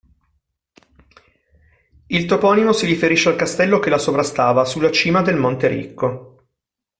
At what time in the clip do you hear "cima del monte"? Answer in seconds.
4.89-5.67